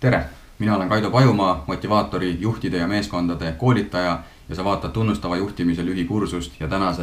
tere, 0.00 0.24
mina 0.58 0.76
olen 0.76 0.88
Kaido 0.88 1.10
Pajumaa, 1.10 1.64
motivaatori, 1.66 2.36
juhtide 2.40 2.76
ja 2.76 2.86
meeskondade 2.86 3.52
koolitaja 3.52 4.22
ja 4.48 4.54
sa 4.54 4.64
vaatad 4.64 4.90
tunnustava 4.90 5.36
juhtimise 5.36 5.84
lühikursust 5.84 6.60
ja 6.60 6.68
tänase 6.68 7.02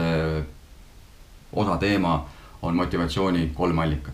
osa 1.53 1.77
teema 1.77 2.29
on 2.61 2.75
motivatsiooni 2.75 3.51
kolm 3.53 3.79
allikat. 3.79 4.13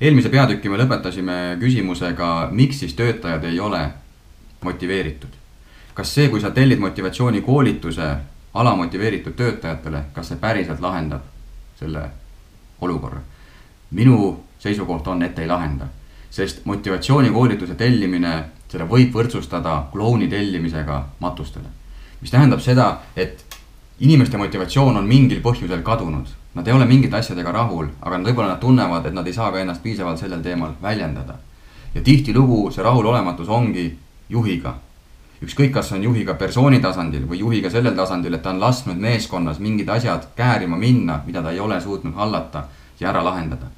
eelmise 0.00 0.28
peatüki 0.28 0.68
me 0.68 0.76
lõpetasime 0.76 1.56
küsimusega, 1.60 2.48
miks 2.50 2.80
siis 2.80 2.94
töötajad 2.94 3.44
ei 3.44 3.60
ole 3.60 3.90
motiveeritud. 4.64 5.30
kas 5.94 6.14
see, 6.14 6.28
kui 6.28 6.40
sa 6.40 6.50
tellid 6.50 6.78
motivatsioonikoolituse 6.78 8.16
alamotiveeritud 8.54 9.32
töötajatele, 9.32 10.04
kas 10.12 10.28
see 10.28 10.36
päriselt 10.36 10.80
lahendab 10.80 11.22
selle 11.78 12.10
olukorra? 12.80 13.20
minu 13.90 14.44
seisukoht 14.58 15.06
on, 15.06 15.22
et 15.22 15.38
ei 15.38 15.46
lahenda 15.46 15.86
sest 16.30 16.64
motivatsioonikoolituse 16.64 17.74
tellimine, 17.74 18.32
seda 18.68 18.86
võib 18.88 19.14
võrdsustada 19.14 19.82
klouni 19.92 20.28
tellimisega 20.28 21.04
matustele. 21.20 21.68
mis 22.20 22.30
tähendab 22.30 22.60
seda, 22.60 22.98
et 23.16 23.44
inimeste 24.00 24.36
motivatsioon 24.36 24.96
on 24.96 25.06
mingil 25.06 25.40
põhjusel 25.42 25.82
kadunud. 25.82 26.26
Nad 26.54 26.66
ei 26.66 26.72
ole 26.72 26.86
mingite 26.86 27.16
asjadega 27.16 27.52
rahul, 27.52 27.86
aga 28.00 28.18
võib-olla 28.18 28.48
nad 28.48 28.60
tunnevad, 28.60 29.06
et 29.06 29.14
nad 29.14 29.26
ei 29.26 29.32
saa 29.32 29.52
ka 29.52 29.60
ennast 29.60 29.82
piisavalt 29.82 30.18
sellel 30.18 30.42
teemal 30.42 30.74
väljendada. 30.82 31.34
ja 31.94 32.02
tihtilugu 32.02 32.70
see 32.70 32.82
rahulolematus 32.82 33.48
ongi 33.48 33.98
juhiga. 34.28 34.74
ükskõik, 35.42 35.70
kas 35.70 35.92
on 35.92 36.02
juhiga 36.02 36.34
persooni 36.34 36.80
tasandil 36.80 37.26
või 37.28 37.38
juhiga 37.38 37.70
sellel 37.70 37.94
tasandil, 37.94 38.34
et 38.34 38.42
ta 38.42 38.50
on 38.50 38.60
lasknud 38.60 38.96
meeskonnas 38.96 39.58
mingid 39.58 39.88
asjad 39.88 40.28
käärima 40.36 40.76
minna, 40.76 41.22
mida 41.26 41.42
ta 41.42 41.50
ei 41.50 41.60
ole 41.60 41.80
suutnud 41.80 42.14
hallata 42.14 42.64
ja 43.00 43.08
ära 43.08 43.24
lahendada 43.24 43.77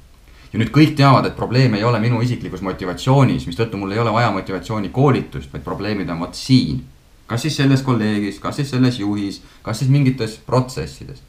ja 0.51 0.59
nüüd 0.59 0.71
kõik 0.75 0.95
teavad, 0.99 1.29
et 1.29 1.35
probleem 1.35 1.75
ei 1.77 1.83
ole 1.87 1.99
minu 2.03 2.21
isiklikus 2.23 2.63
motivatsioonis, 2.65 3.47
mistõttu 3.47 3.79
mul 3.79 3.93
ei 3.95 4.01
ole 4.03 4.11
vaja 4.13 4.31
motivatsioonikoolitust, 4.35 5.51
vaid 5.53 5.63
probleemid 5.63 6.09
on 6.09 6.19
vot 6.25 6.35
siin. 6.35 6.83
kas 7.27 7.41
siis 7.41 7.55
selles 7.55 7.81
kolleegis, 7.81 8.39
kas 8.43 8.55
siis 8.55 8.69
selles 8.69 8.97
juhis, 8.99 9.41
kas 9.63 9.79
siis 9.79 9.91
mingites 9.91 10.37
protsessides. 10.45 11.21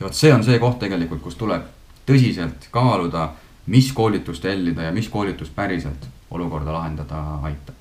ja 0.00 0.06
vot 0.06 0.14
see 0.14 0.32
on 0.34 0.44
see 0.44 0.58
koht 0.58 0.78
tegelikult, 0.78 1.22
kus 1.22 1.34
tuleb 1.34 1.62
tõsiselt 2.06 2.70
kaaluda, 2.70 3.32
mis 3.66 3.92
koolitust 3.92 4.42
tellida 4.42 4.82
ja 4.82 4.92
mis 4.92 5.08
koolitus 5.08 5.50
päriselt 5.50 6.06
olukorda 6.30 6.72
lahendada 6.72 7.24
aitab. 7.42 7.74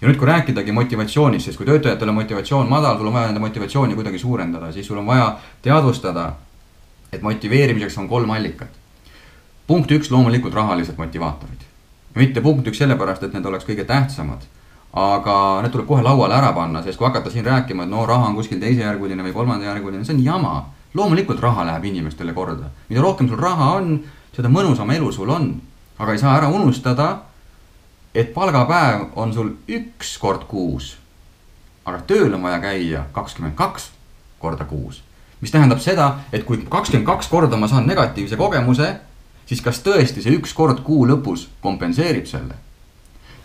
ja 0.00 0.08
nüüd, 0.08 0.16
kui 0.16 0.26
rääkidagi 0.26 0.72
motivatsioonist, 0.72 1.46
sest 1.46 1.58
kui 1.58 1.66
töötajatel 1.66 2.08
on 2.08 2.22
motivatsioon 2.22 2.68
madal, 2.68 2.98
sul 2.98 3.06
on 3.06 3.18
vaja 3.18 3.26
nende 3.26 3.40
motivatsiooni 3.40 3.94
kuidagi 3.94 4.18
suurendada, 4.18 4.72
siis 4.72 4.86
sul 4.86 4.98
on 4.98 5.06
vaja 5.06 5.38
teadvustada, 5.62 6.32
et 7.12 7.22
motiveerimiseks 7.22 7.98
on 7.98 8.08
kolm 8.08 8.30
allikat 8.30 8.75
punkt 9.66 9.90
üks, 9.90 10.10
loomulikult 10.10 10.54
rahalised 10.54 10.98
motivaatorid. 10.98 11.64
mitte 12.14 12.40
punkt 12.40 12.66
üks 12.66 12.78
sellepärast, 12.78 13.22
et 13.22 13.34
need 13.34 13.44
oleks 13.44 13.66
kõige 13.68 13.84
tähtsamad, 13.84 14.44
aga 14.96 15.36
need 15.62 15.72
tuleb 15.74 15.86
kohe 15.86 16.02
lauale 16.02 16.34
ära 16.38 16.52
panna, 16.56 16.80
sest 16.82 16.98
kui 16.98 17.06
hakata 17.06 17.30
siin 17.30 17.44
rääkima, 17.44 17.84
et 17.84 17.90
no 17.90 18.06
raha 18.06 18.30
on 18.30 18.36
kuskil 18.38 18.60
teisejärguline 18.60 19.22
või 19.26 19.34
kolmandajärguline, 19.36 20.04
see 20.04 20.16
on 20.16 20.24
jama. 20.24 20.56
loomulikult 20.94 21.40
raha 21.40 21.66
läheb 21.66 21.84
inimestele 21.84 22.32
korda, 22.32 22.70
mida 22.88 23.02
rohkem 23.04 23.28
sul 23.28 23.36
raha 23.36 23.72
on, 23.76 23.98
seda 24.32 24.48
mõnusam 24.48 24.90
elu 24.94 25.12
sul 25.12 25.30
on. 25.30 25.60
aga 25.98 26.12
ei 26.12 26.18
saa 26.18 26.36
ära 26.38 26.48
unustada, 26.48 27.22
et 28.14 28.32
palgapäev 28.34 29.10
on 29.16 29.32
sul 29.32 29.50
üks 29.68 30.18
kord 30.18 30.46
kuus. 30.48 30.96
aga 31.84 32.00
tööl 32.06 32.34
on 32.34 32.42
vaja 32.42 32.60
käia 32.60 33.04
kakskümmend 33.12 33.54
kaks 33.54 33.90
korda 34.38 34.64
kuus 34.64 35.02
mis 35.40 35.50
tähendab 35.50 35.80
seda, 35.84 36.14
et 36.32 36.44
kui 36.44 36.64
kakskümmend 36.68 37.06
kaks 37.06 37.28
korda 37.28 37.56
ma 37.56 37.68
saan 37.68 37.86
negatiivse 37.86 38.36
kogemuse, 38.36 38.94
siis 39.46 39.62
kas 39.62 39.80
tõesti 39.84 40.22
see 40.22 40.36
üks 40.36 40.54
kord 40.54 40.82
kuu 40.86 41.06
lõpus 41.08 41.48
kompenseerib 41.62 42.26
selle? 42.26 42.58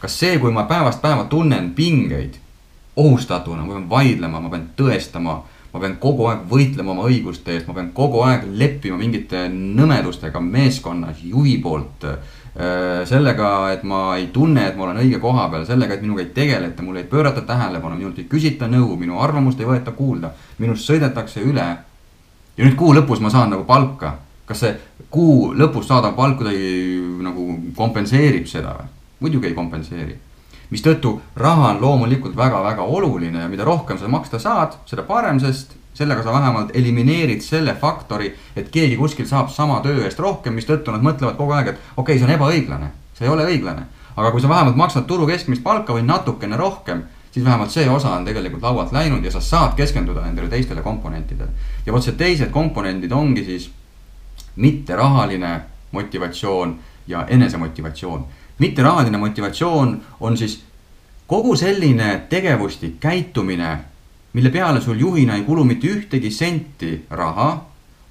kas 0.02 0.16
see, 0.18 0.38
kui 0.42 0.50
ma 0.52 0.66
päevast 0.70 1.02
päeva 1.02 1.28
tunnen 1.30 1.74
pingeid 1.78 2.40
ohustatuna, 2.96 3.62
ma 3.64 3.76
pean 3.76 3.90
vaidlema, 3.90 4.40
ma 4.42 4.50
pean 4.50 4.64
tõestama, 4.78 5.36
ma 5.72 5.80
pean 5.80 5.96
kogu 6.02 6.26
aeg 6.28 6.48
võitlema 6.50 6.96
oma 6.96 7.06
õiguste 7.08 7.54
eest, 7.54 7.68
ma 7.70 7.76
pean 7.78 7.92
kogu 7.96 8.24
aeg 8.26 8.48
leppima 8.58 8.98
mingite 9.00 9.46
nõmedustega 9.52 10.42
meeskonnas, 10.44 11.22
juhi 11.24 11.58
poolt. 11.64 12.08
Äh, 12.52 13.06
sellega, 13.08 13.52
et 13.72 13.86
ma 13.88 14.18
ei 14.18 14.26
tunne, 14.34 14.66
et 14.68 14.76
ma 14.76 14.90
olen 14.90 15.00
õige 15.06 15.22
koha 15.24 15.46
peal, 15.54 15.64
sellega, 15.70 15.96
et 15.96 16.02
minuga 16.04 16.26
ei 16.26 16.34
tegeleta, 16.36 16.84
mulle 16.84 17.06
ei 17.06 17.08
pöörata 17.08 17.46
tähelepanu, 17.48 17.96
minult 17.96 18.20
ei 18.20 18.28
küsita 18.28 18.68
nõu, 18.68 18.98
minu 19.00 19.22
arvamust 19.24 19.62
ei 19.62 19.70
võeta 19.70 19.94
kuulda, 19.96 20.34
minust 20.60 20.90
sõidetakse 20.90 21.46
üle. 21.46 21.70
ja 22.58 22.66
nüüd 22.66 22.76
kuu 22.76 22.92
lõpus 22.92 23.22
ma 23.24 23.30
saan 23.32 23.54
nagu 23.54 23.64
palka 23.64 24.18
kas 24.52 24.66
see 24.66 24.74
kuu 25.12 25.52
lõpus 25.58 25.88
saadav 25.90 26.16
palk 26.18 26.40
kuidagi 26.42 27.00
nagu 27.24 27.48
kompenseerib 27.78 28.48
seda 28.50 28.76
või? 28.80 28.90
muidugi 29.22 29.52
ei 29.52 29.58
kompenseeri. 29.58 30.16
mistõttu 30.72 31.20
raha 31.36 31.74
on 31.74 31.82
loomulikult 31.82 32.36
väga-väga 32.36 32.84
oluline 32.84 33.44
ja 33.44 33.50
mida 33.52 33.64
rohkem 33.68 33.98
sa 34.00 34.08
maksta 34.08 34.40
saad, 34.40 34.78
seda 34.88 35.04
parem, 35.04 35.40
sest 35.40 35.76
sellega 35.94 36.24
sa 36.24 36.34
vähemalt 36.34 36.72
elimineerid 36.76 37.42
selle 37.44 37.76
faktori, 37.76 38.32
et 38.56 38.70
keegi 38.72 38.96
kuskil 38.98 39.28
saab 39.28 39.50
sama 39.52 39.82
töö 39.84 40.06
eest 40.06 40.20
rohkem, 40.20 40.56
mistõttu 40.56 40.94
nad 40.94 41.04
mõtlevad 41.04 41.36
kogu 41.38 41.52
aeg, 41.58 41.74
et 41.74 41.82
okei 41.96 42.02
okay,, 42.04 42.20
see 42.20 42.30
on 42.30 42.36
ebaõiglane, 42.38 42.92
see 43.18 43.28
ei 43.28 43.34
ole 43.34 43.48
õiglane. 43.50 43.84
aga 44.16 44.32
kui 44.32 44.42
sa 44.42 44.50
vähemalt 44.50 44.76
maksad 44.76 45.06
turu 45.08 45.28
keskmist 45.28 45.64
palka 45.64 45.94
või 45.94 46.08
natukene 46.08 46.58
rohkem, 46.58 47.04
siis 47.32 47.46
vähemalt 47.46 47.72
see 47.72 47.90
osa 47.90 48.16
on 48.16 48.26
tegelikult 48.26 48.64
laualt 48.64 48.92
läinud 48.92 49.24
ja 49.24 49.32
sa 49.32 49.42
saad 49.42 49.76
keskenduda 49.76 50.24
nendele 50.26 50.50
teistele 50.50 50.82
komponentidele. 50.82 51.50
ja 51.86 51.94
vot 51.94 52.04
see 52.04 52.16
teised 52.16 52.52
komponendid 52.52 53.12
ongi 53.12 53.46
siis 53.46 53.70
mitterahaline 54.56 55.62
motivatsioon 55.92 56.80
ja 57.08 57.26
enesemotivatsioon. 57.28 58.26
mitterahaline 58.60 59.18
motivatsioon 59.18 60.02
on 60.20 60.38
siis 60.38 60.64
kogu 61.28 61.56
selline 61.56 62.22
tegevustik, 62.30 63.00
käitumine, 63.00 63.78
mille 64.34 64.50
peale 64.50 64.82
sul 64.82 65.00
juhina 65.00 65.36
ei 65.36 65.44
kulu 65.44 65.64
mitte 65.64 65.88
ühtegi 65.88 66.32
senti 66.32 67.06
raha, 67.10 67.66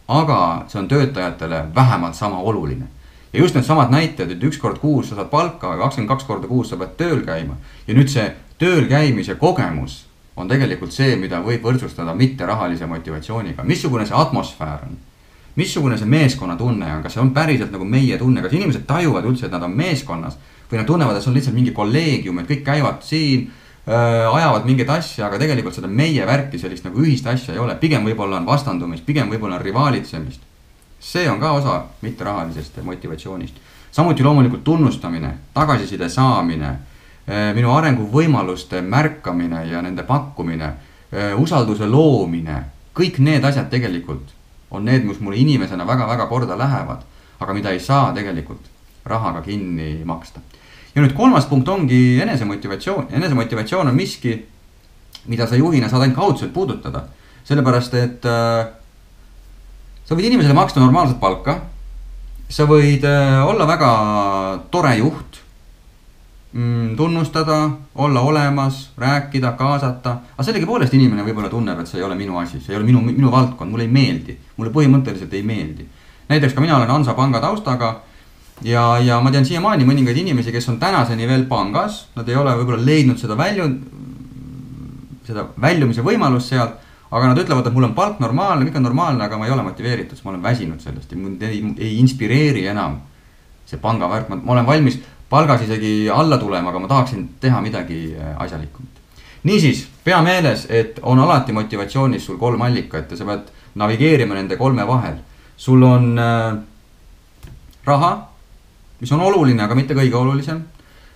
aga 0.08 0.64
see 0.68 0.80
on 0.80 0.88
töötajatele 0.88 1.64
vähemalt 1.74 2.14
sama 2.14 2.38
oluline. 2.38 2.84
ja 3.32 3.40
just 3.40 3.54
needsamad 3.54 3.90
näited, 3.90 4.30
et 4.30 4.42
üks 4.42 4.58
kord 4.58 4.78
kuus 4.78 5.08
sa 5.08 5.14
saad 5.14 5.28
palka, 5.30 5.72
aga 5.72 5.82
kakskümmend 5.82 6.08
kaks 6.08 6.24
korda 6.24 6.48
kuus 6.48 6.70
sa 6.70 6.76
pead 6.76 6.96
tööl 6.96 7.20
käima 7.26 7.54
ja 7.86 7.94
nüüd 7.94 8.08
see 8.08 8.32
tööl 8.58 8.88
käimise 8.88 9.34
kogemus 9.34 10.06
on 10.36 10.48
tegelikult 10.48 10.92
see, 10.92 11.14
mida 11.16 11.38
võib 11.44 11.62
võrdsustada 11.62 12.14
mitterahalise 12.14 12.86
motivatsiooniga, 12.86 13.62
missugune 13.62 14.06
see 14.06 14.16
atmosfäär 14.16 14.82
on 14.88 14.98
missugune 15.55 15.99
see 15.99 16.09
meeskonnatunne 16.09 16.88
on, 16.94 17.03
kas 17.03 17.16
see 17.16 17.22
on 17.22 17.33
päriselt 17.34 17.72
nagu 17.75 17.84
meie 17.84 18.19
tunne, 18.19 18.43
kas 18.44 18.55
inimesed 18.55 18.87
tajuvad 18.88 19.27
üldse, 19.27 19.49
et 19.49 19.55
nad 19.55 19.65
on 19.66 19.75
meeskonnas? 19.77 20.38
Või 20.71 20.78
nad 20.78 20.87
tunnevad, 20.87 21.16
et 21.16 21.25
see 21.25 21.33
on 21.33 21.34
lihtsalt 21.34 21.56
mingi 21.56 21.72
kolleegium, 21.75 22.38
et 22.38 22.50
kõik 22.50 22.62
käivad 22.66 23.00
siin 23.03 23.49
äh,, 23.49 24.28
ajavad 24.31 24.69
mingeid 24.69 24.93
asju, 24.94 25.25
aga 25.27 25.41
tegelikult 25.43 25.75
seda 25.75 25.91
meie 25.91 26.27
värki, 26.27 26.61
sellist 26.62 26.87
nagu 26.87 27.03
ühist 27.03 27.27
asja 27.27 27.56
ei 27.56 27.62
ole, 27.62 27.75
pigem 27.83 28.06
võib-olla 28.06 28.38
on 28.38 28.47
vastandumist, 28.47 29.03
pigem 29.06 29.33
võib-olla 29.33 29.59
on 29.59 29.66
rivaalitsemist. 29.66 30.47
see 31.00 31.31
on 31.31 31.41
ka 31.41 31.53
osa 31.53 31.84
mitterahalisest 32.03 32.82
motivatsioonist. 32.84 33.55
samuti 33.91 34.22
loomulikult 34.22 34.65
tunnustamine, 34.65 35.34
tagasiside 35.55 36.09
saamine 36.09 36.69
äh,, 36.69 37.50
minu 37.55 37.75
arenguvõimaluste 37.75 38.82
märkamine 38.82 39.67
ja 39.67 39.82
nende 39.82 40.03
pakkumine 40.03 40.65
äh,, 40.65 41.34
usalduse 41.34 41.87
loomine, 41.87 42.62
kõik 42.94 43.19
need 43.19 43.44
asjad 43.44 43.67
tegelikult 43.71 44.38
on 44.70 44.84
need, 44.84 45.04
mis 45.04 45.20
mulle 45.20 45.38
inimesena 45.41 45.86
väga-väga 45.86 46.26
korda 46.31 46.58
lähevad, 46.58 47.03
aga 47.41 47.54
mida 47.54 47.72
ei 47.75 47.81
saa 47.81 48.12
tegelikult 48.14 48.69
rahaga 49.04 49.42
kinni 49.42 50.04
maksta. 50.04 50.41
ja 50.94 51.03
nüüd 51.03 51.14
kolmas 51.14 51.47
punkt 51.47 51.69
ongi 51.69 52.20
enesemotivatsioon, 52.22 53.06
enesemotivatsioon 53.10 53.88
on 53.88 53.94
miski, 53.94 54.34
mida 55.26 55.47
sa 55.47 55.56
juhina 55.56 55.88
saad 55.88 56.03
ainult 56.03 56.19
kaudselt 56.19 56.53
puudutada, 56.53 57.04
sellepärast 57.44 57.94
et 57.94 58.26
äh, 58.26 58.66
sa 60.04 60.19
võid 60.19 60.31
inimesele 60.31 60.54
maksta 60.54 60.81
normaalset 60.82 61.20
palka. 61.20 61.60
sa 62.50 62.66
võid 62.66 63.04
äh, 63.06 63.47
olla 63.47 63.66
väga 63.66 63.91
tore 64.70 64.97
juht 64.98 65.38
mm, 66.53 66.97
tunnustada, 66.97 67.71
olla 67.94 68.21
olemas, 68.21 68.91
rääkida, 68.99 69.52
kaasata. 69.52 70.17
aga 70.35 70.43
sellegipoolest 70.43 70.94
inimene 70.94 71.25
võib-olla 71.25 71.50
tunneb, 71.50 71.81
et 71.81 71.88
see 71.88 72.00
ei 72.00 72.06
ole 72.06 72.19
minu 72.19 72.38
asi, 72.38 72.61
see 72.61 72.75
ei 72.75 72.79
ole 72.79 72.87
minu, 72.88 73.02
minu 73.06 73.31
valdkond, 73.32 73.70
mulle 73.70 73.87
ei 73.87 73.93
meeldi. 73.93 74.37
mulle 74.56 74.73
põhimõtteliselt 74.75 75.35
ei 75.35 75.43
meeldi. 75.43 75.87
näiteks 76.29 76.55
ka 76.55 76.61
mina 76.61 76.76
olen 76.76 76.91
Hansapanga 76.91 77.41
taustaga. 77.41 78.00
ja, 78.62 78.99
ja 78.99 79.20
ma 79.20 79.31
tean 79.31 79.47
siiamaani 79.47 79.85
mõningaid 79.85 80.17
inimesi, 80.17 80.52
kes 80.52 80.69
on 80.69 80.79
tänaseni 80.79 81.29
veel 81.29 81.47
pangas, 81.47 82.06
nad 82.17 82.29
ei 82.29 82.37
ole 82.37 82.55
võib-olla 82.56 82.85
leidnud 82.85 83.19
seda 83.19 83.37
välju, 83.37 83.69
seda 85.26 85.46
väljumise 85.61 86.03
võimalust 86.03 86.49
sealt. 86.49 86.79
aga 87.11 87.26
nad 87.26 87.38
ütlevad, 87.38 87.67
et 87.67 87.75
mul 87.75 87.85
on 87.85 87.94
palk 87.94 88.20
normaalne, 88.20 88.64
kõik 88.67 88.76
on 88.76 88.85
normaalne, 88.87 89.25
aga 89.25 89.38
ma 89.38 89.46
ei 89.46 89.50
ole 89.53 89.62
motiveeritud, 89.62 90.14
sest 90.14 90.25
ma 90.25 90.31
olen 90.31 90.43
väsinud 90.43 90.81
sellest 90.81 91.11
ja 91.11 91.17
mind 91.19 91.43
ei, 91.43 91.62
ei 91.79 91.96
inspireeri 91.99 92.67
enam 92.70 93.00
see 93.67 93.79
pangavärk, 93.79 94.29
ma 94.29 94.53
olen 94.53 94.67
valmis 94.67 94.99
palgas 95.31 95.62
isegi 95.62 96.09
alla 96.11 96.38
tulema, 96.38 96.71
aga 96.71 96.79
ma 96.79 96.88
tahaksin 96.88 97.29
teha 97.41 97.61
midagi 97.61 98.17
äh, 98.19 98.35
asjalikumat. 98.43 98.88
niisiis, 99.43 99.87
pea 100.05 100.23
meeles, 100.23 100.67
et 100.69 100.99
on 101.03 101.19
alati 101.19 101.53
motivatsioonis 101.53 102.27
sul 102.27 102.37
kolm 102.38 102.62
allikat 102.62 103.11
ja 103.11 103.17
sa 103.17 103.25
pead 103.25 103.47
navigeerima 103.75 104.35
nende 104.35 104.56
kolme 104.56 104.87
vahel. 104.87 105.15
sul 105.56 105.82
on 105.82 106.19
äh, 106.19 106.59
raha, 107.85 108.29
mis 109.00 109.12
on 109.12 109.21
oluline, 109.21 109.62
aga 109.62 109.75
mitte 109.75 109.94
kõige 109.94 110.17
olulisem. 110.17 110.65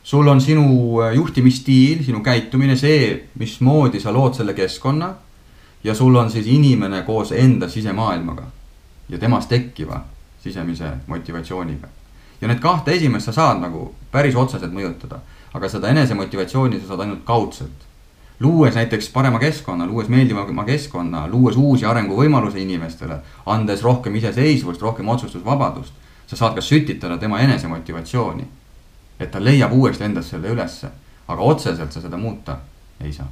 sul 0.03 0.29
on 0.29 0.41
sinu 0.41 0.65
äh, 1.03 1.15
juhtimisstiil, 1.15 2.05
sinu 2.05 2.23
käitumine, 2.23 2.77
see, 2.77 3.29
mismoodi 3.35 4.01
sa 4.01 4.13
lood 4.13 4.35
selle 4.35 4.55
keskkonna. 4.55 5.15
ja 5.85 5.95
sul 5.95 6.15
on 6.17 6.31
siis 6.31 6.47
inimene 6.47 7.03
koos 7.03 7.33
enda 7.33 7.69
sisemaailmaga 7.69 8.47
ja 9.09 9.19
temast 9.19 9.49
tekkiva 9.49 10.01
sisemise 10.43 10.93
motivatsiooniga. 11.07 11.89
Ja 12.44 12.49
need 12.49 12.61
kahte 12.61 12.93
esimest 12.93 13.31
sa 13.31 13.32
saad 13.32 13.62
nagu 13.62 13.87
päris 14.12 14.35
otseselt 14.37 14.73
mõjutada, 14.76 15.17
aga 15.56 15.69
seda 15.73 15.88
enesemotivatsiooni 15.94 16.81
sa 16.82 16.91
saad 16.91 17.05
ainult 17.06 17.23
kaudselt. 17.25 17.87
Luues 18.44 18.75
näiteks 18.76 19.08
parema 19.14 19.38
keskkonna, 19.41 19.87
luues 19.88 20.11
meeldivama 20.12 20.67
keskkonna, 20.69 21.23
luues 21.32 21.56
uusi 21.56 21.87
arenguvõimalusi 21.88 22.61
inimestele, 22.61 23.17
andes 23.46 23.81
rohkem 23.82 24.19
iseseisvust, 24.20 24.82
rohkem 24.85 25.08
otsustusvabadust, 25.08 25.94
sa 26.26 26.37
saad 26.37 26.58
ka 26.58 26.61
sütitada 26.61 27.17
tema 27.19 27.41
enesemotivatsiooni. 27.41 28.44
et 29.20 29.31
ta 29.31 29.38
leiab 29.38 29.73
uuesti 29.73 30.05
endas 30.05 30.29
selle 30.31 30.50
ülesse, 30.50 30.88
aga 31.29 31.43
otseselt 31.43 31.93
sa 31.93 32.00
seda 32.00 32.17
muuta 32.17 32.56
ei 33.00 33.12
saa 33.12 33.31